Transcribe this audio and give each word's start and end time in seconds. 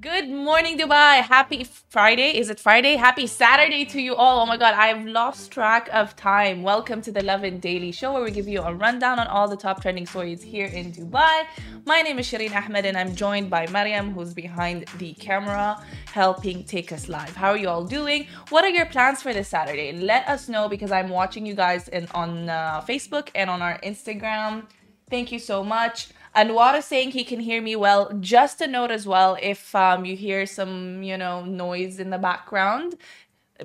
Good 0.00 0.30
morning, 0.30 0.78
Dubai. 0.78 1.22
Happy 1.22 1.64
Friday. 1.64 2.38
Is 2.38 2.50
it 2.50 2.60
Friday? 2.60 2.94
Happy 2.94 3.26
Saturday 3.26 3.84
to 3.86 4.00
you 4.00 4.14
all. 4.14 4.38
Oh 4.38 4.46
my 4.46 4.56
God, 4.56 4.74
I've 4.74 5.04
lost 5.04 5.50
track 5.50 5.88
of 5.92 6.14
time. 6.14 6.62
Welcome 6.62 7.02
to 7.02 7.10
the 7.10 7.24
Lovin 7.24 7.58
Daily 7.58 7.90
Show, 7.90 8.12
where 8.12 8.22
we 8.22 8.30
give 8.30 8.46
you 8.46 8.62
a 8.62 8.72
rundown 8.72 9.18
on 9.18 9.26
all 9.26 9.48
the 9.48 9.56
top 9.56 9.82
trending 9.82 10.06
stories 10.06 10.40
here 10.40 10.66
in 10.66 10.92
Dubai. 10.92 11.46
My 11.84 12.02
name 12.02 12.20
is 12.20 12.28
Shireen 12.30 12.54
Ahmed, 12.54 12.86
and 12.86 12.96
I'm 12.96 13.12
joined 13.16 13.50
by 13.50 13.66
Mariam, 13.72 14.12
who's 14.12 14.32
behind 14.32 14.84
the 14.98 15.14
camera, 15.14 15.84
helping 16.12 16.62
take 16.62 16.92
us 16.92 17.08
live. 17.08 17.34
How 17.34 17.50
are 17.50 17.56
you 17.56 17.68
all 17.68 17.84
doing? 17.84 18.28
What 18.50 18.64
are 18.64 18.70
your 18.70 18.86
plans 18.86 19.20
for 19.20 19.34
this 19.34 19.48
Saturday? 19.48 19.90
Let 19.90 20.28
us 20.28 20.48
know 20.48 20.68
because 20.68 20.92
I'm 20.92 21.08
watching 21.08 21.44
you 21.44 21.56
guys 21.56 21.88
in, 21.88 22.06
on 22.14 22.48
uh, 22.48 22.82
Facebook 22.82 23.30
and 23.34 23.50
on 23.50 23.62
our 23.62 23.80
Instagram. 23.80 24.62
Thank 25.10 25.32
you 25.32 25.40
so 25.40 25.64
much. 25.64 26.10
Anwar 26.36 26.78
is 26.78 26.84
saying 26.84 27.12
he 27.12 27.24
can 27.24 27.40
hear 27.40 27.60
me 27.62 27.76
well. 27.76 28.12
Just 28.20 28.60
a 28.60 28.66
note 28.66 28.90
as 28.90 29.06
well, 29.06 29.36
if 29.40 29.74
um, 29.74 30.04
you 30.04 30.16
hear 30.16 30.46
some, 30.46 31.02
you 31.02 31.16
know, 31.16 31.44
noise 31.44 31.98
in 31.98 32.10
the 32.10 32.18
background, 32.18 32.96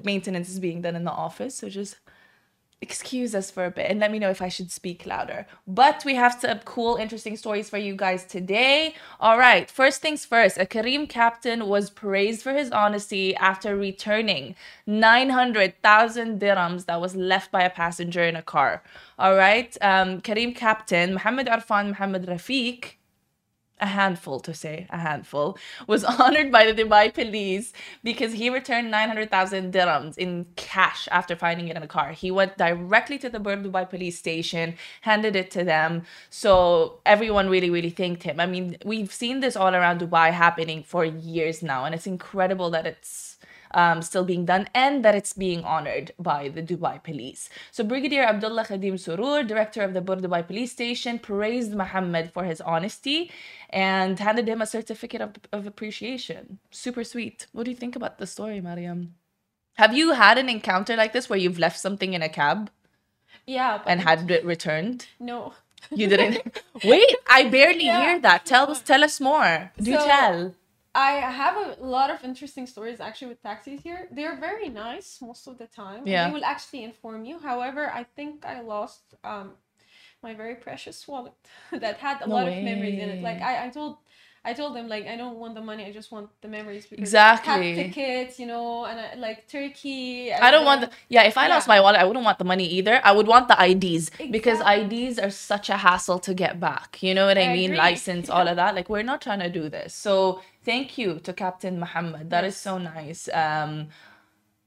maintenance 0.03 0.49
is 0.49 0.59
being 0.59 0.81
done 0.81 0.95
in 0.95 1.03
the 1.03 1.12
office. 1.12 1.55
So 1.55 1.70
just 1.70 1.98
excuse 2.84 3.34
us 3.34 3.50
for 3.50 3.66
a 3.66 3.72
bit 3.72 3.90
and 3.90 4.00
let 4.00 4.12
me 4.12 4.20
know 4.20 4.30
if 4.30 4.42
I 4.42 4.50
should 4.50 4.72
speak 4.72 5.05
louder. 5.05 5.48
But 5.66 6.04
we 6.05 6.14
have 6.16 6.34
some 6.40 6.60
cool, 6.60 6.98
interesting 6.98 7.36
stories 7.38 7.70
for 7.70 7.80
you 7.80 7.96
guys 7.96 8.26
today. 8.26 8.94
All 9.20 9.40
right, 9.40 9.72
first 9.72 10.02
things 10.02 10.26
first, 10.26 10.58
a 10.58 10.66
Careem 10.66 11.09
captain 11.09 11.68
was 11.68 11.90
praised 11.90 12.42
for 12.44 12.54
his 12.54 12.70
honesty 12.72 13.36
after 13.36 13.76
returning 13.76 14.56
900,000 14.86 16.40
dirhams 16.40 16.86
that 16.86 17.02
was 17.02 17.16
left 17.16 17.52
by 17.52 17.64
a 17.64 17.70
passenger 17.70 18.23
in 18.23 18.36
a 18.36 18.44
car. 18.44 18.84
All 19.18 19.36
right, 19.36 19.75
um, 19.81 20.22
Careem 20.22 20.56
captain 20.56 21.14
Mohammed 21.14 21.47
Arfan 21.47 21.88
Mohammed 21.90 22.28
Rafiq 22.28 22.80
a 23.84 23.86
handful 23.86 24.39
to 24.39 24.53
say 24.53 24.88
a 24.89 24.98
handful 24.98 25.58
was 25.88 26.03
honored 26.22 26.52
by 26.52 26.64
the 26.66 26.76
dubai 26.81 27.14
police 27.14 27.73
because 28.03 28.34
he 28.34 28.50
returned 28.50 28.90
900000 28.90 29.73
dirhams 29.73 30.17
in 30.17 30.45
cash 30.56 31.08
after 31.12 31.36
finding 31.36 31.67
it 31.67 31.75
in 31.75 31.84
a 31.84 31.88
car. 31.88 32.12
He 32.14 32.31
went 32.31 32.58
directly 32.58 33.17
to 33.23 33.30
the 33.30 33.40
Bur 33.40 33.58
dubai 33.58 33.84
police 33.90 34.17
station 34.17 34.75
handed 35.02 35.36
it 35.36 35.52
to 35.52 35.64
them. 35.64 36.03
So 36.30 36.53
everyone 37.06 37.50
really 37.50 37.70
really 37.70 37.94
thanked 38.02 38.23
him. 38.23 38.40
I 38.40 38.48
mean 38.56 38.78
we've 38.86 39.14
seen 39.22 39.42
this 39.42 39.56
all 39.56 39.75
around 39.75 40.00
dubai 40.00 40.28
happening 40.31 40.84
for 40.84 41.03
years 41.06 41.62
now 41.73 41.84
and 41.86 41.94
it's 41.94 42.08
incredible 42.08 42.70
that 42.72 42.86
it's 42.94 43.38
um, 43.73 44.02
still 44.02 44.23
being 44.23 44.45
done 44.45 44.67
and 44.73 45.03
that 45.03 45.16
it's 45.16 45.33
being 45.33 45.63
honored 45.63 46.11
by 46.19 46.49
the 46.49 46.61
Dubai 46.61 47.03
police. 47.03 47.49
So 47.71 47.83
Brigadier 47.83 48.23
Abdullah 48.23 48.66
Khadim 48.66 48.93
Surur, 48.93 49.47
director 49.47 49.81
of 49.81 49.93
the 49.93 50.02
Bur 50.02 50.17
Dubai 50.17 50.45
police 50.45 50.71
station, 50.71 51.19
praised 51.19 51.73
Muhammad 51.73 52.31
for 52.31 52.44
his 52.44 52.61
honesty 52.61 53.31
and 53.69 54.19
handed 54.19 54.47
him 54.47 54.61
a 54.61 54.66
certificate 54.66 55.21
of, 55.21 55.31
of 55.51 55.66
appreciation. 55.67 56.59
Super 56.71 57.03
sweet. 57.03 57.47
What 57.51 57.66
do 57.66 57.71
you 57.71 57.77
think 57.77 57.95
about 57.95 58.17
the 58.17 58.27
story, 58.27 58.61
Mariam? 58.61 59.16
Have 59.75 59.95
you 59.95 60.11
had 60.11 60.38
an 60.38 60.49
encounter 60.49 60.95
like 60.95 61.13
this 61.13 61.29
where 61.29 61.39
you've 61.39 61.59
left 61.59 61.79
something 61.79 62.13
in 62.13 62.21
a 62.21 62.29
cab? 62.29 62.69
Yeah. 63.47 63.81
And 63.85 64.01
had 64.01 64.29
it 64.29 64.45
returned? 64.45 65.07
No. 65.19 65.53
You 65.91 66.07
didn't? 66.07 66.61
Wait, 66.83 67.16
I 67.29 67.49
barely 67.49 67.85
yeah. 67.85 68.01
hear 68.01 68.19
that. 68.19 68.45
Tell 68.45 68.71
us 68.71 68.81
tell 68.81 69.03
us 69.03 69.19
more. 69.19 69.71
Do 69.77 69.94
so, 69.94 70.05
tell. 70.05 70.55
I 70.95 71.11
have 71.13 71.58
a 71.58 71.83
lot 71.83 72.11
of 72.11 72.23
interesting 72.23 72.67
stories 72.67 72.99
actually 72.99 73.30
with 73.30 73.41
taxis 73.41 73.81
here. 73.81 74.08
They're 74.11 74.38
very 74.39 74.69
nice 74.69 75.19
most 75.22 75.47
of 75.47 75.58
the 75.58 75.66
time. 75.66 76.05
Yeah. 76.05 76.27
They 76.27 76.33
will 76.33 76.45
actually 76.45 76.83
inform 76.83 77.25
you. 77.25 77.39
However, 77.39 77.91
I 77.91 78.03
think 78.16 78.45
I 78.45 78.61
lost 78.61 79.02
um 79.23 79.53
my 80.22 80.34
very 80.34 80.56
precious 80.56 81.07
wallet 81.07 81.34
that 81.72 81.97
had 81.97 82.22
a 82.22 82.28
no 82.28 82.35
lot 82.35 82.45
way. 82.45 82.59
of 82.59 82.63
memories 82.63 83.00
in 83.00 83.09
it. 83.09 83.23
Like 83.23 83.41
I, 83.41 83.66
I 83.66 83.69
told 83.69 83.97
I 84.45 84.53
told 84.53 84.75
them 84.75 84.90
like 84.90 85.07
I 85.07 85.16
don't 85.16 85.38
want 85.38 85.56
the 85.56 85.62
money. 85.62 85.85
I 85.85 85.91
just 85.91 86.12
want 86.12 86.29
the 86.41 86.50
memories. 86.50 86.85
Because 86.85 87.00
exactly. 87.01 87.75
tickets, 87.75 88.39
you 88.39 88.45
know, 88.45 88.85
and 88.85 89.00
I, 89.00 89.16
like 89.16 89.47
Turkey. 89.47 90.34
I 90.34 90.51
don't 90.51 90.66
want 90.66 90.81
the 90.81 90.89
yeah. 91.07 91.23
If 91.23 91.38
I 91.38 91.47
yeah. 91.47 91.56
lost 91.56 91.68
my 91.68 91.79
wallet, 91.79 92.00
I 92.00 92.03
wouldn't 92.03 92.25
want 92.25 92.39
the 92.39 92.45
money 92.45 92.66
either. 92.66 93.00
I 93.03 93.13
would 93.13 93.28
want 93.28 93.47
the 93.47 93.56
IDs 93.56 94.09
exactly. 94.09 94.31
because 94.31 94.59
IDs 94.59 95.18
are 95.18 95.29
such 95.29 95.69
a 95.69 95.78
hassle 95.78 96.19
to 96.19 96.34
get 96.34 96.59
back. 96.59 97.01
You 97.01 97.13
know 97.13 97.25
what 97.25 97.38
I, 97.38 97.51
I 97.51 97.53
mean? 97.53 97.72
Agree. 97.72 97.78
License, 97.78 98.28
yeah. 98.28 98.34
all 98.34 98.47
of 98.47 98.56
that. 98.62 98.75
Like 98.75 98.89
we're 98.89 99.03
not 99.03 99.22
trying 99.22 99.39
to 99.39 99.50
do 99.50 99.69
this. 99.69 99.94
So 99.95 100.41
thank 100.63 100.97
you 100.97 101.19
to 101.19 101.34
Captain 101.34 101.79
Muhammad. 101.79 102.29
That 102.29 102.44
yes. 102.44 102.56
is 102.56 102.59
so 102.59 102.78
nice. 102.78 103.29
Um, 103.34 103.90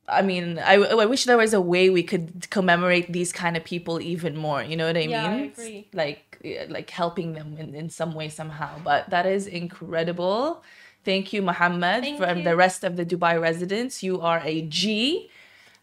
I 0.08 0.22
mean, 0.22 0.58
I, 0.58 0.74
I 0.74 1.06
wish 1.06 1.24
there 1.24 1.36
was 1.36 1.52
a 1.52 1.60
way 1.60 1.90
we 1.90 2.02
could 2.02 2.48
commemorate 2.50 3.12
these 3.12 3.32
kind 3.32 3.56
of 3.56 3.64
people 3.64 4.00
even 4.00 4.36
more. 4.36 4.62
You 4.62 4.76
know 4.76 4.86
what 4.86 4.96
I 4.96 5.00
yeah, 5.00 5.28
mean? 5.28 5.40
I 5.40 5.44
agree. 5.46 5.88
Like 5.92 6.22
like 6.68 6.90
helping 6.90 7.32
them 7.32 7.56
in, 7.58 7.74
in 7.74 7.90
some 7.90 8.14
way 8.14 8.28
somehow. 8.28 8.78
But 8.84 9.10
that 9.10 9.26
is 9.26 9.46
incredible. 9.46 10.62
Thank 11.04 11.32
you, 11.32 11.42
Muhammad, 11.42 12.02
Thank 12.02 12.18
from 12.18 12.38
you. 12.38 12.44
the 12.44 12.56
rest 12.56 12.84
of 12.84 12.96
the 12.96 13.06
Dubai 13.06 13.40
residents. 13.40 14.02
You 14.02 14.20
are 14.20 14.40
a 14.44 14.62
G. 14.62 15.30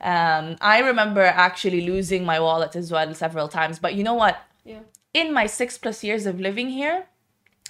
Um, 0.02 0.58
I 0.60 0.80
remember 0.80 1.24
actually 1.24 1.82
losing 1.82 2.26
my 2.26 2.40
wallet 2.40 2.76
as 2.76 2.92
well 2.92 3.14
several 3.14 3.48
times. 3.48 3.80
But 3.80 3.96
you 3.96 4.04
know 4.04 4.14
what? 4.14 4.38
Yeah. 4.66 4.80
In 5.14 5.34
my 5.34 5.48
six 5.48 5.78
plus 5.78 6.04
years 6.04 6.26
of 6.26 6.40
living 6.40 6.70
here, 6.70 7.06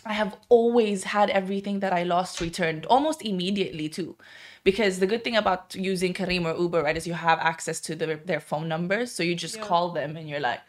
I 0.06 0.14
have 0.14 0.38
always 0.50 1.06
had 1.06 1.30
everything 1.30 1.80
that 1.80 1.94
I 1.94 2.04
lost 2.04 2.42
returned 2.42 2.86
almost 2.88 3.22
immediately 3.22 3.90
too. 3.90 4.16
Because 4.64 5.00
the 5.00 5.08
good 5.08 5.24
thing 5.24 5.36
about 5.36 5.76
using 5.76 6.14
Careem 6.14 6.46
or 6.46 6.58
Uber, 6.58 6.84
right, 6.84 6.96
is 6.96 7.06
you 7.06 7.14
have 7.14 7.40
access 7.40 7.82
to 7.82 7.96
the, 7.96 8.20
their 8.26 8.40
phone 8.40 8.68
numbers. 8.68 9.12
So 9.12 9.22
you 9.22 9.36
just 9.36 9.58
yeah. 9.58 9.64
call 9.64 9.90
them 9.90 10.16
and 10.16 10.30
you're 10.30 10.40
like, 10.40 10.62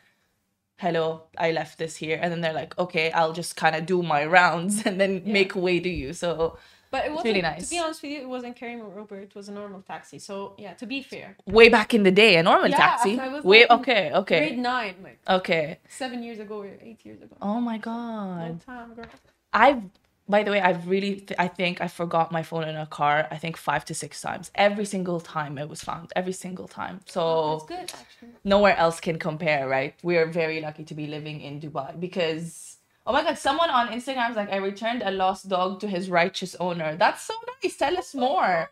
hello, 0.78 1.22
I 1.38 1.52
left 1.52 1.78
this 1.78 1.96
here. 1.96 2.18
And 2.20 2.32
then 2.32 2.40
they're 2.40 2.52
like, 2.52 2.76
okay, 2.78 3.12
I'll 3.12 3.32
just 3.32 3.56
kind 3.56 3.76
of 3.76 3.86
do 3.86 4.02
my 4.02 4.24
rounds 4.24 4.82
and 4.86 5.00
then 5.00 5.22
yeah. 5.24 5.32
make 5.32 5.54
way 5.54 5.80
to 5.80 5.88
you. 5.88 6.12
So 6.12 6.58
but 6.94 7.06
it 7.06 7.10
wasn't 7.10 7.26
really 7.30 7.42
nice. 7.42 7.64
To 7.64 7.70
be 7.76 7.80
honest 7.84 8.02
with 8.02 8.12
you, 8.12 8.20
it 8.20 8.28
wasn't 8.28 8.62
or 8.62 8.92
Uber. 9.00 9.18
It 9.28 9.34
was 9.34 9.46
a 9.48 9.54
normal 9.60 9.82
taxi. 9.92 10.18
So 10.28 10.34
yeah, 10.64 10.74
to 10.74 10.86
be 10.86 10.98
fair. 11.02 11.36
Way 11.58 11.68
back 11.68 11.92
in 11.96 12.02
the 12.08 12.14
day, 12.22 12.36
a 12.36 12.42
normal 12.50 12.70
yeah, 12.70 12.84
taxi. 12.86 13.18
I 13.18 13.28
was 13.34 13.42
Way 13.42 13.62
like 13.62 13.80
okay, 13.80 14.04
okay. 14.20 14.40
Grade 14.42 14.58
nine, 14.58 14.94
like. 15.06 15.18
Okay. 15.38 15.66
Seven 15.88 16.22
years 16.26 16.38
ago 16.38 16.56
or 16.64 16.70
eight 16.88 17.00
years 17.06 17.20
ago. 17.24 17.34
Oh 17.50 17.60
my 17.60 17.78
god. 17.78 18.60
Time, 18.64 18.94
girl. 18.94 19.06
I've 19.52 19.82
by 20.26 20.42
the 20.42 20.50
way, 20.52 20.60
I've 20.68 20.88
really, 20.88 21.16
th- 21.16 21.38
I 21.38 21.48
think 21.48 21.82
I 21.82 21.88
forgot 21.88 22.32
my 22.32 22.42
phone 22.42 22.66
in 22.66 22.76
a 22.76 22.86
car. 22.86 23.28
I 23.30 23.36
think 23.36 23.58
five 23.58 23.84
to 23.86 23.94
six 23.94 24.22
times. 24.22 24.50
Every 24.54 24.86
single 24.86 25.20
time 25.20 25.58
it 25.58 25.68
was 25.68 25.82
found. 25.84 26.12
Every 26.16 26.32
single 26.32 26.66
time. 26.66 27.00
So 27.04 27.20
oh, 27.20 27.64
good, 27.68 27.92
actually. 28.02 28.30
Nowhere 28.42 28.76
else 28.84 29.00
can 29.00 29.18
compare, 29.18 29.68
right? 29.68 29.94
We 30.02 30.16
are 30.16 30.26
very 30.26 30.62
lucky 30.62 30.84
to 30.84 30.94
be 30.94 31.06
living 31.06 31.42
in 31.42 31.60
Dubai 31.60 32.00
because 32.00 32.73
oh 33.06 33.12
my 33.12 33.22
god, 33.22 33.38
someone 33.38 33.70
on 33.70 33.88
Instagram 33.88 34.30
is 34.30 34.36
like, 34.36 34.50
I 34.50 34.56
returned 34.56 35.02
a 35.04 35.10
lost 35.10 35.48
dog 35.48 35.80
to 35.80 35.88
his 35.88 36.10
righteous 36.10 36.54
owner. 36.56 36.96
That's 36.96 37.22
so 37.22 37.34
nice. 37.62 37.76
Tell 37.76 37.96
us 37.96 38.14
more. 38.14 38.70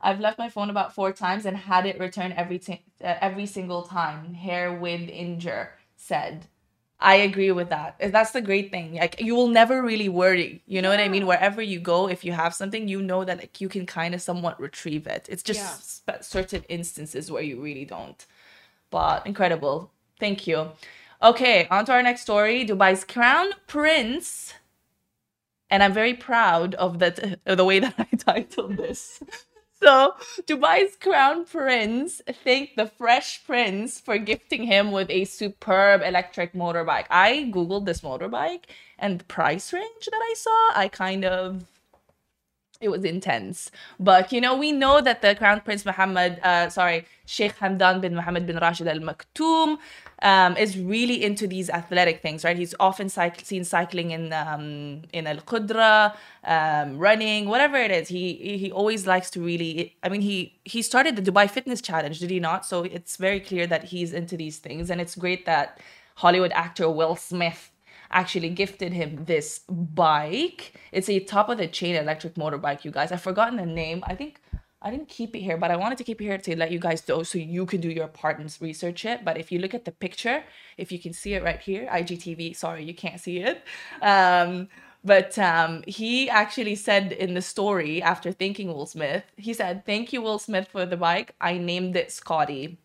I've 0.00 0.20
left 0.20 0.38
my 0.38 0.48
phone 0.48 0.70
about 0.70 0.94
four 0.94 1.12
times 1.12 1.44
and 1.44 1.56
had 1.56 1.86
it 1.86 2.00
returned 2.00 2.34
every 2.34 2.58
t- 2.58 2.84
uh, 3.02 3.16
every 3.20 3.46
single 3.46 3.82
time. 3.82 4.34
Hair 4.34 4.78
with 4.78 5.08
injure 5.08 5.72
said. 5.96 6.46
I 7.02 7.16
agree 7.16 7.50
with 7.50 7.70
that. 7.70 7.96
That's 7.98 8.32
the 8.32 8.42
great 8.42 8.70
thing. 8.70 8.94
Like 8.94 9.20
you 9.20 9.34
will 9.34 9.48
never 9.48 9.82
really 9.82 10.08
worry. 10.10 10.62
You 10.66 10.82
know 10.82 10.90
yeah. 10.90 10.98
what 10.98 11.04
I 11.04 11.08
mean? 11.08 11.26
Wherever 11.26 11.62
you 11.62 11.80
go, 11.80 12.08
if 12.08 12.24
you 12.24 12.32
have 12.32 12.54
something, 12.54 12.88
you 12.88 13.00
know 13.00 13.24
that 13.24 13.38
like 13.38 13.60
you 13.60 13.68
can 13.70 13.86
kind 13.86 14.14
of 14.14 14.20
somewhat 14.20 14.60
retrieve 14.60 15.06
it. 15.06 15.26
It's 15.30 15.42
just 15.42 15.60
yeah. 15.60 16.16
sp- 16.20 16.22
certain 16.22 16.62
instances 16.68 17.30
where 17.30 17.42
you 17.42 17.60
really 17.60 17.86
don't. 17.86 18.24
But 18.90 19.26
incredible. 19.26 19.90
Thank 20.18 20.46
you. 20.46 20.72
Okay, 21.22 21.68
on 21.70 21.84
to 21.84 21.92
our 21.92 22.02
next 22.02 22.22
story. 22.22 22.64
Dubai's 22.64 23.04
crown 23.04 23.50
prince, 23.66 24.54
and 25.68 25.82
I'm 25.82 25.92
very 25.92 26.14
proud 26.14 26.74
of 26.76 27.02
uh, 27.02 27.10
the 27.44 27.64
way 27.64 27.78
that 27.78 27.94
I 27.98 28.16
titled 28.16 28.78
this. 28.78 29.22
So, 29.82 30.14
Dubai's 30.46 30.96
crown 30.96 31.44
prince 31.44 32.22
thanked 32.44 32.76
the 32.76 32.86
Fresh 32.86 33.44
Prince 33.44 34.00
for 34.00 34.16
gifting 34.16 34.64
him 34.64 34.92
with 34.92 35.10
a 35.10 35.24
superb 35.26 36.02
electric 36.02 36.54
motorbike. 36.54 37.06
I 37.10 37.50
googled 37.52 37.84
this 37.84 38.00
motorbike 38.00 38.64
and 38.98 39.18
the 39.18 39.24
price 39.24 39.72
range 39.74 40.06
that 40.10 40.20
I 40.22 40.34
saw, 40.36 40.70
I 40.74 40.88
kind 40.88 41.24
of 41.24 41.64
it 42.80 42.88
was 42.90 43.04
intense. 43.04 43.70
But 43.98 44.32
you 44.32 44.40
know, 44.40 44.56
we 44.56 44.72
know 44.72 45.00
that 45.00 45.20
the 45.22 45.34
Crown 45.34 45.60
Prince 45.60 45.84
Mohammed, 45.84 46.40
uh, 46.42 46.70
sorry, 46.70 47.04
Sheikh 47.26 47.56
Hamdan 47.58 48.00
bin 48.00 48.14
Mohammed 48.14 48.46
bin 48.46 48.56
Rashid 48.56 48.88
Al 48.88 49.00
Maktoum, 49.00 49.78
um, 50.22 50.56
is 50.56 50.78
really 50.78 51.24
into 51.24 51.46
these 51.46 51.70
athletic 51.70 52.20
things, 52.20 52.44
right? 52.44 52.56
He's 52.56 52.74
often 52.78 53.06
cyc- 53.08 53.44
seen 53.44 53.64
cycling 53.64 54.10
in 54.10 54.32
um, 54.32 55.02
in 55.12 55.26
Al 55.26 55.38
Qudra, 55.38 56.14
um, 56.44 56.98
running, 56.98 57.48
whatever 57.48 57.76
it 57.76 57.90
is. 57.90 58.08
He 58.08 58.58
he 58.58 58.70
always 58.70 59.06
likes 59.06 59.30
to 59.30 59.40
really. 59.42 59.96
I 60.02 60.08
mean, 60.08 60.20
he 60.20 60.58
he 60.64 60.82
started 60.82 61.16
the 61.16 61.22
Dubai 61.22 61.48
Fitness 61.48 61.80
Challenge, 61.80 62.18
did 62.18 62.30
he 62.30 62.40
not? 62.40 62.66
So 62.66 62.82
it's 62.84 63.16
very 63.16 63.40
clear 63.40 63.66
that 63.66 63.84
he's 63.84 64.12
into 64.12 64.36
these 64.36 64.58
things, 64.58 64.90
and 64.90 65.00
it's 65.00 65.14
great 65.14 65.46
that 65.46 65.80
Hollywood 66.16 66.52
actor 66.54 66.90
Will 66.90 67.16
Smith 67.16 67.70
actually 68.12 68.50
gifted 68.50 68.92
him 68.92 69.24
this 69.24 69.60
bike. 69.68 70.74
It's 70.92 71.08
a 71.08 71.20
top 71.20 71.48
of 71.48 71.58
the 71.58 71.68
chain 71.68 71.94
electric 71.94 72.34
motorbike, 72.34 72.84
you 72.84 72.90
guys. 72.90 73.12
I've 73.12 73.22
forgotten 73.22 73.56
the 73.56 73.66
name. 73.66 74.02
I 74.06 74.14
think 74.14 74.40
I 74.82 74.90
didn't 74.90 75.08
keep 75.08 75.36
it 75.36 75.40
here, 75.40 75.58
but 75.58 75.70
I 75.70 75.76
wanted 75.76 75.98
to 75.98 76.04
keep 76.04 76.20
it 76.20 76.24
here 76.24 76.38
to 76.38 76.56
let 76.56 76.70
you 76.70 76.78
guys 76.78 77.06
know 77.06 77.22
so 77.22 77.36
you 77.38 77.66
can 77.66 77.80
do 77.82 77.90
your 77.90 78.08
part 78.08 78.38
and 78.38 78.54
research 78.60 79.04
it. 79.04 79.24
But 79.24 79.36
if 79.36 79.52
you 79.52 79.58
look 79.58 79.74
at 79.74 79.84
the 79.84 79.92
picture, 79.92 80.42
if 80.78 80.90
you 80.90 80.98
can 80.98 81.12
see 81.12 81.34
it 81.34 81.42
right 81.42 81.60
here, 81.60 81.86
IGTV, 81.92 82.56
sorry, 82.56 82.84
you 82.84 82.94
can't 82.94 83.20
see 83.20 83.40
it. 83.40 83.62
Um, 84.00 84.68
but 85.04 85.38
um, 85.38 85.82
he 85.86 86.30
actually 86.30 86.76
said 86.76 87.12
in 87.12 87.34
the 87.34 87.42
story 87.42 88.02
after 88.02 88.32
thanking 88.32 88.68
Will 88.68 88.86
Smith, 88.86 89.24
he 89.36 89.52
said, 89.52 89.84
Thank 89.84 90.12
you, 90.12 90.22
Will 90.22 90.38
Smith, 90.38 90.68
for 90.68 90.86
the 90.86 90.96
bike. 90.96 91.34
I 91.40 91.58
named 91.58 91.96
it 91.96 92.10
Scotty. 92.10 92.78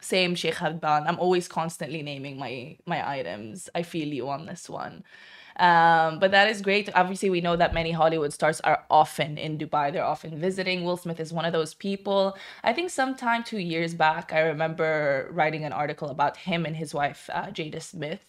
Same 0.00 0.34
Sheikh 0.34 0.56
Hamdan. 0.56 1.06
I'm 1.06 1.18
always 1.18 1.48
constantly 1.48 2.02
naming 2.02 2.36
my 2.38 2.76
my 2.86 3.08
items. 3.08 3.70
I 3.74 3.82
feel 3.84 4.08
you 4.08 4.28
on 4.28 4.46
this 4.46 4.68
one. 4.68 5.04
Um, 5.58 6.18
but 6.18 6.30
that 6.30 6.48
is 6.48 6.62
great. 6.62 6.88
Obviously, 6.94 7.30
we 7.30 7.40
know 7.40 7.56
that 7.56 7.74
many 7.74 7.92
Hollywood 7.92 8.32
stars 8.32 8.60
are 8.60 8.84
often 8.90 9.38
in 9.38 9.58
Dubai. 9.58 9.92
They're 9.92 10.04
often 10.04 10.38
visiting. 10.38 10.84
Will 10.84 10.96
Smith 10.96 11.20
is 11.20 11.32
one 11.32 11.44
of 11.44 11.52
those 11.52 11.74
people. 11.74 12.36
I 12.64 12.72
think 12.72 12.90
sometime 12.90 13.44
two 13.44 13.58
years 13.58 13.94
back, 13.94 14.32
I 14.32 14.40
remember 14.40 15.28
writing 15.30 15.64
an 15.64 15.72
article 15.72 16.08
about 16.08 16.36
him 16.36 16.64
and 16.64 16.76
his 16.76 16.94
wife, 16.94 17.28
uh, 17.32 17.46
Jada 17.46 17.82
Smith. 17.82 18.20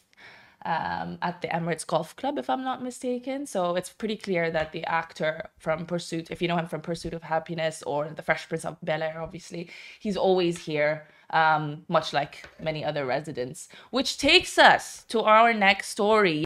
Um, 0.66 1.18
at 1.22 1.42
the 1.42 1.50
Emirates 1.50 1.86
Golf 1.86 2.16
Club, 2.16 2.38
if 2.38 2.50
I'm 2.50 2.64
not 2.64 2.82
mistaken. 2.82 3.46
So 3.46 3.76
it's 3.76 3.90
pretty 3.90 4.16
clear 4.16 4.50
that 4.50 4.72
the 4.72 4.86
actor 4.86 5.50
from 5.60 5.86
Pursuit, 5.86 6.32
if 6.32 6.42
you 6.42 6.48
know 6.48 6.56
him 6.56 6.68
from 6.68 6.80
Pursuit 6.80 7.14
of 7.14 7.22
Happiness 7.22 7.84
or 7.84 8.08
The 8.08 8.22
Fresh 8.22 8.48
Prince 8.48 8.64
of 8.64 8.78
Bel 8.82 9.04
Air, 9.04 9.20
obviously, 9.22 9.70
he's 10.00 10.16
always 10.16 10.60
here, 10.60 11.06
um, 11.32 11.84
much 11.90 12.14
like 12.14 12.48
many 12.62 12.86
other 12.86 13.06
residents. 13.06 13.68
Which 13.90 14.18
takes 14.18 14.58
us 14.58 15.04
to 15.10 15.20
our 15.24 15.54
next 15.54 15.90
story. 15.90 16.46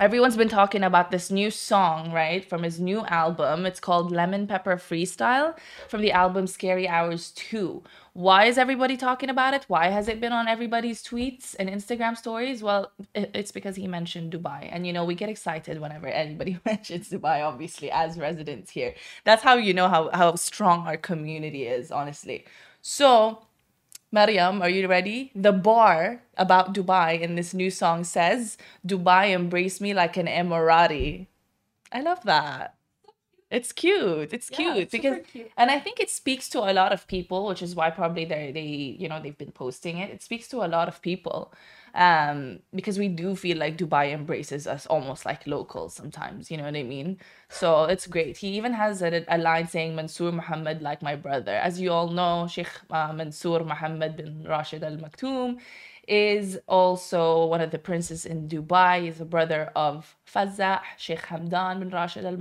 everyone's 0.00 0.36
been 0.36 0.48
talking 0.48 0.82
about 0.82 1.12
this 1.12 1.30
new 1.30 1.50
song, 1.50 2.10
right, 2.10 2.44
from 2.44 2.64
his 2.64 2.80
new 2.80 3.04
album. 3.06 3.64
It's 3.64 3.78
called 3.78 4.10
Lemon 4.10 4.48
Pepper 4.48 4.76
Freestyle 4.76 5.56
from 5.88 6.00
the 6.00 6.10
album 6.10 6.48
Scary 6.48 6.88
Hours 6.88 7.30
2. 7.36 7.80
Why 8.12 8.46
is 8.46 8.58
everybody 8.58 8.96
talking 8.96 9.30
about 9.30 9.54
it? 9.54 9.64
Why 9.68 9.90
has 9.90 10.08
it 10.08 10.20
been 10.20 10.32
on 10.32 10.48
everybody's 10.48 11.02
tweets 11.02 11.54
and 11.58 11.68
Instagram 11.68 12.16
stories? 12.16 12.60
Well, 12.60 12.90
it's 13.14 13.52
because 13.52 13.76
he 13.76 13.86
mentioned 13.86 14.32
Dubai. 14.32 14.68
And 14.70 14.84
you 14.84 14.92
know, 14.92 15.04
we 15.04 15.14
get 15.14 15.28
excited 15.28 15.80
whenever 15.80 16.08
anybody 16.08 16.58
mentions 16.66 17.10
Dubai, 17.10 17.44
obviously, 17.44 17.90
as 17.92 18.18
residents 18.18 18.72
here. 18.72 18.94
That's 19.22 19.44
how 19.44 19.54
you 19.54 19.74
know 19.74 19.88
how, 19.88 20.10
how 20.12 20.34
strong 20.34 20.88
our 20.88 20.96
community 20.96 21.66
is, 21.66 21.92
honestly. 21.92 22.46
So, 22.82 23.46
Mariam, 24.14 24.62
are 24.62 24.68
you 24.68 24.86
ready? 24.86 25.32
The 25.34 25.50
bar 25.50 26.22
about 26.38 26.72
Dubai 26.72 27.20
in 27.20 27.34
this 27.34 27.52
new 27.52 27.68
song 27.68 28.04
says, 28.04 28.56
Dubai 28.86 29.32
embrace 29.32 29.80
me 29.80 29.92
like 29.92 30.16
an 30.16 30.28
Emirati. 30.28 31.26
I 31.90 32.00
love 32.00 32.22
that. 32.22 32.73
It's 33.54 33.70
cute. 33.70 34.32
It's 34.32 34.50
yeah, 34.50 34.56
cute 34.56 34.90
because, 34.90 35.18
cute. 35.30 35.50
and 35.56 35.70
I 35.70 35.78
think 35.78 36.00
it 36.00 36.10
speaks 36.10 36.48
to 36.50 36.58
a 36.58 36.72
lot 36.80 36.92
of 36.92 37.06
people, 37.06 37.46
which 37.46 37.62
is 37.62 37.76
why 37.76 37.88
probably 37.90 38.24
they 38.24 38.50
they 38.52 38.70
you 39.02 39.08
know 39.08 39.20
they've 39.22 39.38
been 39.44 39.52
posting 39.52 39.98
it. 39.98 40.10
It 40.10 40.22
speaks 40.28 40.48
to 40.48 40.64
a 40.66 40.68
lot 40.76 40.88
of 40.88 41.00
people, 41.00 41.54
um, 41.94 42.38
because 42.74 42.98
we 42.98 43.06
do 43.06 43.36
feel 43.36 43.58
like 43.58 43.78
Dubai 43.78 44.12
embraces 44.12 44.66
us 44.66 44.86
almost 44.86 45.24
like 45.24 45.46
locals 45.46 45.94
sometimes. 45.94 46.50
You 46.50 46.56
know 46.56 46.64
what 46.64 46.74
I 46.74 46.82
mean? 46.82 47.18
So 47.48 47.84
it's 47.84 48.08
great. 48.08 48.36
He 48.38 48.48
even 48.58 48.72
has 48.72 49.02
a, 49.02 49.24
a 49.28 49.38
line 49.38 49.68
saying 49.68 49.94
Mansour 49.94 50.32
Muhammad 50.32 50.82
like 50.82 51.00
my 51.00 51.14
brother. 51.14 51.52
As 51.52 51.80
you 51.80 51.92
all 51.92 52.08
know, 52.08 52.48
Sheikh 52.48 52.72
uh, 52.90 53.12
Mansour 53.12 53.60
Muhammad 53.64 54.16
bin 54.16 54.44
Rashid 54.48 54.82
Al 54.82 54.96
Maktoum 54.96 55.58
is 56.08 56.58
also 56.66 57.46
one 57.46 57.60
of 57.60 57.70
the 57.70 57.78
princes 57.78 58.26
in 58.26 58.48
Dubai. 58.48 59.04
He's 59.04 59.20
a 59.20 59.24
brother 59.24 59.70
of 59.74 60.16
Fazza, 60.26 60.80
Sheikh 60.98 61.22
Hamdan 61.22 61.80
bin 61.80 61.90
Rashid 61.90 62.24
al 62.24 62.36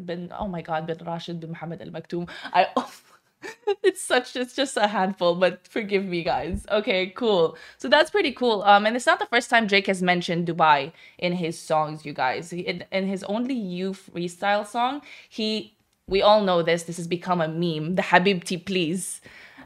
bin 0.00 0.32
oh 0.38 0.48
my 0.48 0.62
god 0.62 0.86
bin 0.86 0.98
Rashid 0.98 1.40
bin 1.40 1.50
Muhammad 1.50 1.80
al 1.80 1.88
Maktoum. 1.88 2.28
I 2.52 2.66
it's 3.82 4.02
such 4.02 4.36
it's 4.36 4.54
just 4.54 4.76
a 4.76 4.86
handful, 4.86 5.34
but 5.34 5.66
forgive 5.68 6.04
me 6.04 6.22
guys. 6.22 6.66
Okay, 6.70 7.08
cool. 7.08 7.56
So 7.78 7.88
that's 7.88 8.10
pretty 8.10 8.32
cool. 8.32 8.62
Um 8.62 8.86
and 8.86 8.96
it's 8.96 9.06
not 9.06 9.18
the 9.18 9.26
first 9.26 9.50
time 9.50 9.66
Drake 9.66 9.86
has 9.86 10.02
mentioned 10.02 10.46
Dubai 10.48 10.92
in 11.18 11.32
his 11.32 11.58
songs, 11.58 12.04
you 12.04 12.12
guys. 12.12 12.52
In, 12.52 12.84
in 12.90 13.06
his 13.06 13.24
only 13.24 13.54
you 13.54 13.92
freestyle 13.92 14.66
song, 14.66 15.02
he 15.28 15.76
we 16.06 16.22
all 16.22 16.42
know 16.42 16.62
this. 16.62 16.84
This 16.84 16.96
has 16.98 17.06
become 17.06 17.40
a 17.40 17.48
meme. 17.48 17.94
The 17.94 18.02
Habibti 18.02 18.64
please. 18.64 19.20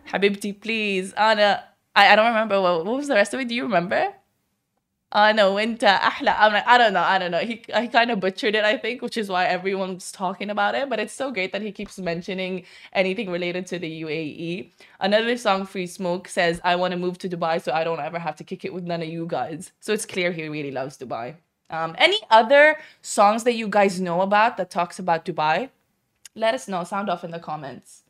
Habibti 0.08 0.60
please. 0.60 1.12
Anna 1.14 1.64
I, 1.98 2.12
I 2.12 2.16
don't 2.16 2.28
remember 2.28 2.60
what, 2.60 2.84
what 2.86 2.96
was 2.96 3.08
the 3.08 3.14
rest 3.14 3.34
of 3.34 3.40
it. 3.40 3.48
Do 3.48 3.54
you 3.54 3.64
remember? 3.64 4.14
Uh 5.10 5.32
know 5.32 5.54
winter 5.54 5.86
ahla. 5.86 6.34
I'm 6.38 6.52
like, 6.52 6.66
I 6.66 6.76
don't 6.78 6.92
know, 6.92 7.00
I 7.14 7.18
don't 7.18 7.30
know. 7.30 7.38
He 7.50 7.54
he 7.80 7.88
kind 7.88 8.10
of 8.10 8.20
butchered 8.20 8.54
it, 8.54 8.64
I 8.64 8.76
think, 8.76 9.00
which 9.00 9.16
is 9.16 9.30
why 9.34 9.46
everyone's 9.46 10.12
talking 10.12 10.50
about 10.50 10.74
it. 10.74 10.90
But 10.90 11.00
it's 11.00 11.14
so 11.14 11.30
great 11.32 11.50
that 11.52 11.62
he 11.62 11.72
keeps 11.72 11.98
mentioning 11.98 12.64
anything 12.92 13.30
related 13.30 13.66
to 13.68 13.78
the 13.78 13.90
UAE. 14.02 14.70
Another 15.00 15.36
song, 15.38 15.64
Free 15.64 15.86
Smoke, 15.86 16.28
says, 16.28 16.60
I 16.62 16.76
want 16.76 16.92
to 16.92 16.98
move 16.98 17.16
to 17.18 17.28
Dubai 17.28 17.60
so 17.62 17.72
I 17.72 17.84
don't 17.84 18.00
ever 18.00 18.18
have 18.18 18.36
to 18.36 18.44
kick 18.44 18.66
it 18.66 18.74
with 18.74 18.84
none 18.84 19.02
of 19.02 19.08
you 19.08 19.26
guys. 19.26 19.72
So 19.80 19.94
it's 19.94 20.04
clear 20.04 20.30
he 20.30 20.46
really 20.48 20.70
loves 20.80 20.98
Dubai. 20.98 21.36
Um, 21.70 21.96
any 21.98 22.20
other 22.30 22.76
songs 23.00 23.44
that 23.44 23.54
you 23.54 23.66
guys 23.68 24.00
know 24.00 24.20
about 24.20 24.58
that 24.58 24.70
talks 24.70 24.98
about 24.98 25.24
Dubai? 25.24 25.70
Let 26.34 26.54
us 26.54 26.68
know. 26.68 26.84
Sound 26.84 27.08
off 27.08 27.24
in 27.24 27.30
the 27.30 27.40
comments. 27.50 28.02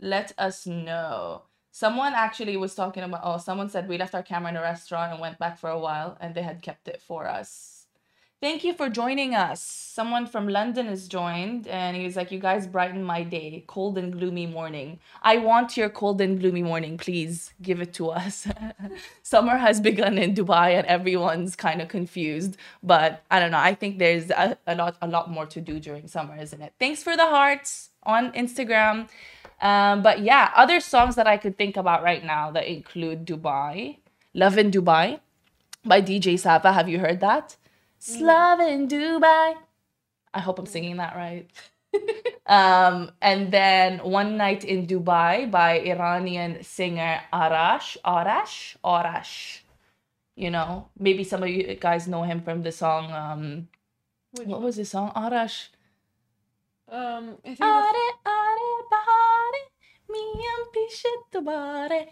Let 0.00 0.32
us 0.38 0.66
know. 0.66 1.42
Someone 1.74 2.12
actually 2.14 2.58
was 2.58 2.74
talking 2.74 3.02
about, 3.02 3.22
oh, 3.24 3.38
someone 3.38 3.70
said 3.70 3.88
we 3.88 3.96
left 3.96 4.14
our 4.14 4.22
camera 4.22 4.50
in 4.50 4.56
a 4.58 4.60
restaurant 4.60 5.10
and 5.10 5.20
went 5.22 5.38
back 5.38 5.58
for 5.58 5.70
a 5.70 5.78
while 5.78 6.18
and 6.20 6.34
they 6.34 6.42
had 6.42 6.60
kept 6.60 6.86
it 6.86 7.00
for 7.00 7.26
us. 7.26 7.86
Thank 8.42 8.62
you 8.62 8.74
for 8.74 8.90
joining 8.90 9.34
us. 9.34 9.62
Someone 9.62 10.26
from 10.26 10.48
London 10.48 10.88
is 10.88 11.08
joined 11.08 11.66
and 11.68 11.96
he 11.96 12.04
was 12.04 12.16
like, 12.16 12.30
You 12.30 12.40
guys 12.40 12.66
brighten 12.66 13.02
my 13.02 13.22
day. 13.22 13.64
Cold 13.68 13.96
and 13.96 14.12
gloomy 14.12 14.46
morning. 14.46 14.98
I 15.22 15.38
want 15.38 15.76
your 15.76 15.88
cold 15.88 16.20
and 16.20 16.40
gloomy 16.40 16.62
morning. 16.62 16.98
Please 16.98 17.54
give 17.62 17.80
it 17.80 17.94
to 17.94 18.10
us. 18.10 18.48
Summer 19.22 19.56
has 19.56 19.80
begun 19.80 20.18
in 20.18 20.34
Dubai 20.34 20.76
and 20.76 20.86
everyone's 20.88 21.54
kind 21.54 21.80
of 21.80 21.86
confused. 21.88 22.56
But 22.82 23.22
I 23.30 23.38
don't 23.38 23.52
know. 23.52 23.60
I 23.60 23.74
think 23.74 23.98
there's 23.98 24.30
a, 24.30 24.58
a 24.66 24.74
lot 24.74 24.96
a 25.00 25.06
lot 25.06 25.30
more 25.30 25.46
to 25.46 25.60
do 25.60 25.78
during 25.78 26.08
summer, 26.08 26.36
isn't 26.36 26.60
it? 26.60 26.74
Thanks 26.80 27.02
for 27.02 27.16
the 27.16 27.26
hearts 27.26 27.90
on 28.02 28.32
Instagram. 28.32 29.08
Um, 29.62 30.02
but 30.02 30.20
yeah, 30.20 30.50
other 30.56 30.80
songs 30.80 31.14
that 31.14 31.28
I 31.28 31.36
could 31.36 31.56
think 31.56 31.76
about 31.76 32.02
right 32.02 32.24
now 32.24 32.50
that 32.50 32.66
include 32.66 33.24
Dubai, 33.24 33.98
Love 34.34 34.58
in 34.58 34.72
Dubai 34.72 35.20
by 35.84 36.02
DJ 36.02 36.36
Sava. 36.38 36.72
Have 36.72 36.88
you 36.88 36.98
heard 36.98 37.20
that? 37.20 37.56
It's 37.96 38.16
mm. 38.16 38.22
Love 38.22 38.60
in 38.60 38.88
Dubai. 38.88 39.54
I 40.34 40.40
hope 40.40 40.58
I'm 40.58 40.66
singing 40.66 40.96
that 40.96 41.14
right. 41.14 41.46
um, 42.46 43.12
and 43.22 43.52
then 43.52 43.98
One 43.98 44.36
Night 44.36 44.64
in 44.64 44.86
Dubai 44.88 45.48
by 45.48 45.78
Iranian 45.78 46.64
singer 46.64 47.20
Arash. 47.32 47.96
Arash? 48.04 48.76
Arash. 48.84 49.60
You 50.34 50.50
know, 50.50 50.88
maybe 50.98 51.22
some 51.22 51.44
of 51.44 51.48
you 51.50 51.76
guys 51.78 52.08
know 52.08 52.24
him 52.24 52.42
from 52.42 52.62
the 52.62 52.72
song. 52.72 53.12
Um, 53.12 53.68
what 54.44 54.60
was 54.60 54.74
the 54.74 54.84
song? 54.84 55.12
Arash. 55.14 55.68
Um, 56.88 57.38
I 57.44 57.54
think 57.54 57.60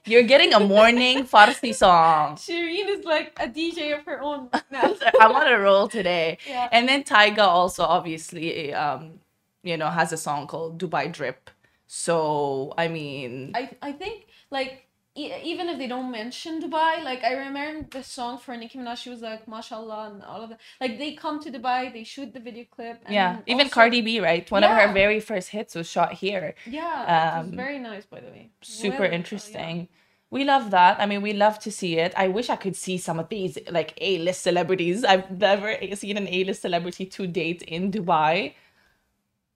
you're 0.07 0.23
getting 0.23 0.53
a 0.55 0.61
morning 0.61 1.25
Farsi 1.33 1.75
song. 1.75 2.37
Shireen 2.37 2.89
is 2.89 3.05
like 3.05 3.33
a 3.39 3.49
DJ 3.49 3.99
of 3.99 4.05
her 4.05 4.21
own 4.21 4.49
now. 4.71 4.95
I'm 5.21 5.33
on 5.33 5.47
a 5.53 5.59
roll 5.59 5.89
today. 5.89 6.39
Yeah. 6.47 6.69
And 6.73 6.89
then 6.89 7.05
Tyga 7.05 7.47
also 7.47 7.85
obviously 7.85 8.73
um, 8.75 9.21
you 9.63 9.77
know, 9.77 9.89
has 9.89 10.13
a 10.13 10.17
song 10.17 10.47
called 10.47 10.81
Dubai 10.81 11.13
Drip. 11.13 11.51
So 11.87 12.73
I 12.79 12.89
mean 12.89 13.53
I 13.55 13.71
I 13.83 13.93
think 13.93 14.27
like 14.51 14.87
even 15.17 15.69
if 15.69 15.79
they 15.79 15.89
don't 15.89 16.11
mention 16.11 16.63
Dubai, 16.63 17.03
like 17.03 17.25
I 17.25 17.33
remember 17.35 17.87
the 17.91 18.03
song 18.03 18.39
for 18.39 18.57
Nicki 18.57 18.79
Minaj, 18.79 18.99
she 18.99 19.11
was 19.11 19.21
like, 19.21 19.49
"Mashallah" 19.49 20.11
and 20.13 20.23
all 20.23 20.43
of 20.43 20.51
that. 20.51 20.61
Like 20.81 20.99
they 20.99 21.15
come 21.15 21.41
to 21.43 21.51
Dubai, 21.51 21.93
they 21.93 22.05
shoot 22.05 22.33
the 22.33 22.41
video 22.41 22.65
clip. 22.71 23.03
yeah, 23.09 23.39
even 23.47 23.67
also, 23.67 23.75
Cardi 23.75 24.01
B, 24.03 24.21
right? 24.21 24.49
One 24.51 24.63
yeah. 24.63 24.73
of 24.73 24.89
her 24.89 24.95
very 24.95 25.21
first 25.21 25.51
hits 25.51 25.75
was 25.75 25.89
shot 25.89 26.13
here. 26.13 26.55
Yeah, 26.67 27.41
um, 27.41 27.51
very 27.53 27.79
nice, 27.79 28.05
by 28.07 28.21
the 28.21 28.29
way. 28.29 28.51
Super 28.63 29.01
well, 29.01 29.13
interesting. 29.13 29.77
Yeah. 29.79 29.87
We 30.33 30.45
love 30.45 30.71
that. 30.71 31.01
I 31.01 31.07
mean, 31.07 31.23
we 31.23 31.33
love 31.33 31.59
to 31.61 31.73
see 31.73 31.99
it. 31.99 32.13
I 32.17 32.29
wish 32.29 32.51
I 32.51 32.55
could 32.55 32.77
see 32.77 32.99
some 32.99 33.19
of 33.19 33.29
these 33.29 33.59
like 33.69 33.95
A-list 34.01 34.43
celebrities. 34.43 35.03
I've 35.03 35.29
never 35.41 35.77
seen 35.95 36.17
an 36.17 36.29
A-list 36.29 36.63
celebrity 36.63 37.05
to 37.07 37.27
date 37.27 37.63
in 37.63 37.91
Dubai. 37.91 38.55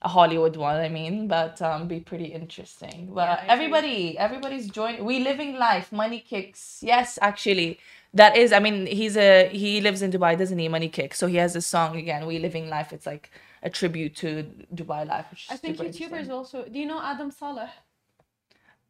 A 0.05 0.09
Hollywood 0.09 0.57
one, 0.57 0.77
I 0.81 0.89
mean, 0.89 1.29
but 1.29 1.61
um, 1.63 1.89
be 1.89 1.99
pretty 2.01 2.27
interesting. 2.27 3.11
But 3.15 3.41
Yeah, 3.41 3.45
everybody, 3.55 4.19
everybody's 4.19 4.69
joining. 4.69 5.05
We 5.05 5.21
living 5.21 5.57
life, 5.57 5.91
money 5.93 6.21
kicks. 6.21 6.81
Yes, 6.83 7.19
actually, 7.23 7.79
that 8.13 8.37
is. 8.37 8.53
I 8.53 8.59
mean, 8.61 8.87
he's 8.87 9.17
a 9.17 9.49
he 9.49 9.81
lives 9.81 10.03
in 10.03 10.13
Dubai, 10.13 10.37
doesn't 10.39 10.59
he? 10.59 10.69
Money 10.69 10.91
kicks. 10.91 11.19
So 11.19 11.27
he 11.27 11.37
has 11.37 11.55
this 11.55 11.67
song 11.67 11.97
again. 11.97 12.27
We 12.27 12.39
living 12.39 12.69
life. 12.69 12.93
It's 12.93 13.07
like 13.07 13.31
a 13.63 13.71
tribute 13.71 14.15
to 14.17 14.45
Dubai 14.75 15.09
life. 15.09 15.27
I 15.51 15.57
think 15.57 15.79
YouTubers 15.79 16.29
also. 16.29 16.65
Do 16.65 16.79
you 16.79 16.87
know 16.87 17.01
Adam 17.03 17.31
Saleh? 17.31 17.71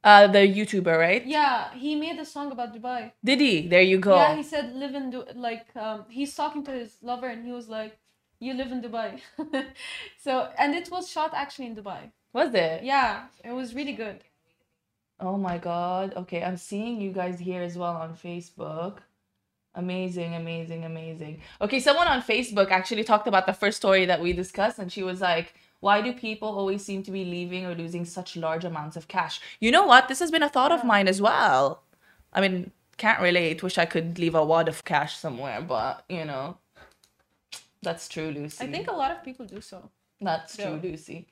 Uh, 0.03 0.27
the 0.27 0.39
YouTuber, 0.41 0.99
right? 0.99 1.25
Yeah, 1.25 1.73
he 1.75 1.95
made 1.97 2.19
a 2.19 2.27
song 2.27 2.53
about 2.53 2.75
Dubai. 2.75 3.13
Did 3.25 3.41
he? 3.41 3.67
There 3.69 3.81
you 3.81 3.99
go. 3.99 4.17
Yeah, 4.17 4.35
he 4.37 4.43
said 4.43 4.75
live 4.75 4.95
in 4.95 5.11
Du- 5.11 5.27
like 5.35 5.67
um 5.77 6.05
he's 6.11 6.35
talking 6.35 6.63
to 6.65 6.73
his 6.73 6.99
lover 7.03 7.29
and 7.29 7.47
he 7.47 7.53
was 7.53 7.69
like, 7.69 7.97
"You 8.41 8.55
live 8.55 8.73
in 8.73 8.83
Dubai." 8.83 9.21
so 10.19 10.49
and 10.59 10.75
it 10.75 10.91
was 10.91 11.11
shot 11.11 11.33
actually 11.35 11.67
in 11.67 11.77
Dubai. 11.77 12.11
Was 12.33 12.55
it? 12.55 12.83
Yeah, 12.83 13.27
it 13.45 13.53
was 13.53 13.75
really 13.75 13.93
good. 13.93 14.25
Oh 15.21 15.37
my 15.37 15.59
god. 15.59 16.15
Okay, 16.17 16.43
I'm 16.43 16.57
seeing 16.57 17.01
you 17.01 17.13
guys 17.13 17.39
here 17.39 17.63
as 17.63 17.79
well 17.79 17.97
on 17.97 18.15
Facebook. 18.17 18.99
Amazing, 19.77 20.35
amazing, 20.35 20.85
amazing. 20.85 21.41
Okay, 21.61 21.81
someone 21.81 22.07
on 22.07 22.23
Facebook 22.23 22.71
actually 22.71 23.03
talked 23.03 23.27
about 23.27 23.47
the 23.47 23.53
first 23.53 23.77
story 23.77 24.07
that 24.07 24.21
we 24.21 24.33
discussed, 24.33 24.79
and 24.79 24.93
she 24.93 25.03
was 25.03 25.21
like, 25.21 25.55
Why 25.81 26.01
do 26.01 26.13
people 26.13 26.49
always 26.49 26.85
seem 26.85 27.03
to 27.05 27.11
be 27.11 27.25
leaving 27.25 27.67
or 27.67 27.75
losing 27.75 28.05
such 28.05 28.37
large 28.37 28.65
amounts 28.65 28.97
of 28.97 29.09
cash? 29.09 29.41
You 29.61 29.73
know 29.73 29.85
what? 29.85 30.09
This 30.09 30.21
has 30.21 30.31
been 30.31 30.45
a 30.45 30.49
thought 30.49 30.73
of 30.73 30.85
mine 30.85 31.09
as 31.09 31.21
well. 31.21 31.83
I 32.33 32.41
mean, 32.41 32.71
can't 32.97 33.21
relate. 33.21 33.63
Wish 33.63 33.79
I 33.79 33.85
could 33.85 34.19
leave 34.19 34.35
a 34.35 34.45
wad 34.45 34.69
of 34.69 34.85
cash 34.85 35.17
somewhere, 35.17 35.61
but 35.61 36.05
you 36.09 36.25
know, 36.25 36.59
that's 37.85 38.09
true, 38.09 38.31
Lucy. 38.31 38.65
I 38.65 38.69
think 38.75 38.89
a 38.89 38.93
lot 39.03 39.11
of 39.13 39.23
people 39.25 39.47
do 39.47 39.61
so. 39.61 39.91
That's 40.21 40.57
true, 40.57 40.77
Yeah. 40.77 40.91
Lucy. 40.91 41.29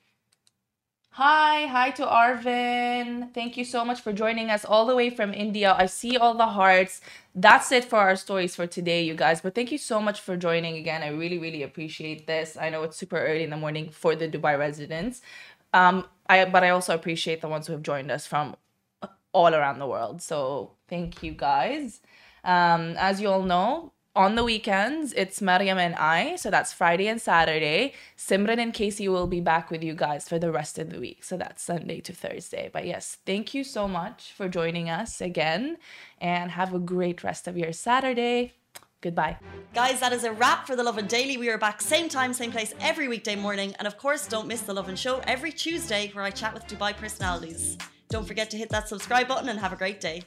Hi, 1.17 1.67
hi 1.67 1.91
to 1.93 2.07
Arvin. 2.07 3.35
Thank 3.35 3.59
you 3.59 3.65
so 3.67 3.85
much 3.85 4.01
for 4.01 4.15
joining 4.15 4.49
us 4.51 4.65
all 4.65 4.87
the 4.87 4.97
way 4.97 5.11
from 5.11 5.35
India. 5.35 5.75
I 5.79 5.87
see 5.87 6.17
all 6.17 6.35
the 6.35 6.47
hearts. 6.47 7.03
That's 7.35 7.71
it 7.71 7.85
for 7.85 7.99
our 7.99 8.17
stories 8.17 8.57
for 8.57 8.67
today, 8.67 9.03
you 9.05 9.15
guys. 9.15 9.43
But 9.43 9.55
thank 9.55 9.71
you 9.73 9.79
so 9.79 10.01
much 10.01 10.21
for 10.23 10.39
joining 10.39 10.77
again. 10.79 11.03
I 11.03 11.09
really, 11.09 11.39
really 11.39 11.63
appreciate 11.65 12.27
this. 12.27 12.57
I 12.59 12.71
know 12.71 12.83
it's 12.85 12.97
super 12.97 13.19
early 13.19 13.43
in 13.45 13.51
the 13.51 13.59
morning 13.59 13.91
for 13.91 14.17
the 14.17 14.29
Dubai 14.29 14.59
residents. 14.59 15.21
Um, 15.75 16.07
I 16.31 16.47
but 16.47 16.65
I 16.65 16.71
also 16.71 16.95
appreciate 16.95 17.43
the 17.43 17.49
ones 17.49 17.67
who 17.67 17.75
have 17.75 17.83
joined 17.83 18.11
us 18.11 18.27
from 18.27 18.57
all 19.33 19.55
around 19.55 19.81
the 19.81 19.87
world. 19.87 20.23
So 20.23 20.73
thank 20.89 21.23
you 21.23 21.33
guys. 21.33 22.01
Um, 22.45 22.97
as 22.99 23.21
you 23.21 23.29
all 23.29 23.43
know, 23.43 23.92
on 24.15 24.35
the 24.35 24.45
weekends, 24.45 25.13
it's 25.15 25.41
Mariam 25.41 25.79
and 25.79 25.95
I. 25.95 26.37
So 26.37 26.51
that's 26.51 26.73
Friday 26.73 27.09
and 27.09 27.21
Saturday. 27.21 27.95
Simran 28.17 28.59
and 28.59 28.75
Casey 28.75 29.09
will 29.09 29.27
be 29.27 29.41
back 29.41 29.71
with 29.71 29.83
you 29.83 29.95
guys 29.95 30.29
for 30.29 30.39
the 30.39 30.53
rest 30.53 30.79
of 30.79 30.91
the 30.91 31.01
week. 31.01 31.25
So 31.25 31.37
that's 31.37 31.63
Sunday 31.63 32.01
to 32.01 32.13
Thursday. 32.13 32.69
But 32.73 32.87
yes, 32.87 33.19
thank 33.25 33.55
you 33.55 33.65
so 33.65 33.89
much 33.89 34.33
for 34.33 34.49
joining 34.49 34.91
us 34.91 35.21
again 35.21 35.79
and 36.21 36.51
have 36.51 36.75
a 36.75 36.79
great 36.79 37.25
rest 37.25 37.49
of 37.49 37.57
your 37.57 37.73
Saturday. 37.73 38.53
Goodbye. 39.01 39.37
Guys, 39.75 39.99
that 40.01 40.13
is 40.13 40.25
a 40.25 40.33
wrap 40.33 40.67
for 40.67 40.77
The 40.77 40.83
Lovin 40.85 41.07
Daily. 41.07 41.37
We 41.37 41.49
are 41.49 41.59
back 41.59 41.81
same 41.81 42.09
time, 42.09 42.33
same 42.33 42.53
place 42.53 42.73
every 42.81 43.09
weekday 43.09 43.35
morning. 43.35 43.75
And 43.79 43.89
of 43.89 43.99
course, 43.99 44.29
don't 44.29 44.47
miss 44.47 44.61
The 44.61 44.75
Lovin 44.75 44.95
Show 44.95 45.23
every 45.27 45.51
Tuesday 45.51 46.11
where 46.13 46.23
I 46.23 46.31
chat 46.31 46.55
with 46.55 46.69
Dubai 46.69 46.97
personalities. 46.97 47.79
Don't 48.11 48.29
forget 48.29 48.51
to 48.51 48.59
hit 48.59 48.69
that 48.69 48.89
subscribe 48.89 49.27
button 49.27 49.49
and 49.49 49.59
have 49.59 49.73
a 49.73 49.77
great 49.77 50.01
day. 50.01 50.23